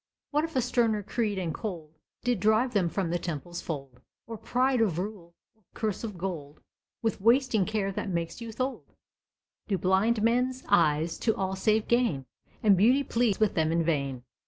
What 0.31 0.43
if 0.43 0.55
a 0.55 0.61
sterner 0.61 1.03
creed 1.03 1.37
and 1.37 1.53
cold 1.53 1.91
Did 2.23 2.39
drive 2.39 2.73
them 2.73 2.89
from 2.89 3.11
the 3.11 3.19
Temple's 3.19 3.61
fold? 3.61 4.01
Or 4.25 4.35
pride 4.35 4.81
of 4.81 4.97
rule, 4.97 5.35
or 5.55 5.61
curse 5.75 6.03
of 6.03 6.17
gold, 6.17 6.59
With 7.03 7.21
wasting 7.21 7.65
care 7.65 7.91
that 7.91 8.09
makes 8.09 8.41
youth 8.41 8.59
old, 8.59 8.95
Do 9.67 9.77
blind 9.77 10.23
men's 10.23 10.63
eyes 10.67 11.19
to 11.19 11.35
all 11.35 11.55
save 11.55 11.87
gain, 11.87 12.25
And 12.63 12.75
beauty 12.75 13.03
pleads 13.03 13.39
with 13.39 13.53
them 13.53 13.71
in 13.71 13.83
vain? 13.83 14.23